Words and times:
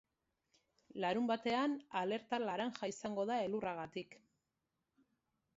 Larunbatean, 1.03 1.75
alerta 2.01 2.41
laranja 2.45 2.91
izango 2.95 3.29
da 3.33 3.39
elurragatik. 3.49 4.21